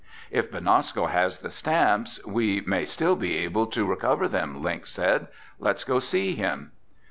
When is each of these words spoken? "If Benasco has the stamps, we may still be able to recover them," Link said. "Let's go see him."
"If 0.31 0.49
Benasco 0.49 1.09
has 1.11 1.37
the 1.41 1.51
stamps, 1.51 2.19
we 2.25 2.61
may 2.61 2.85
still 2.85 3.15
be 3.15 3.37
able 3.37 3.67
to 3.67 3.85
recover 3.85 4.27
them," 4.27 4.63
Link 4.63 4.87
said. 4.87 5.27
"Let's 5.59 5.83
go 5.83 5.99
see 5.99 6.33
him." 6.33 6.71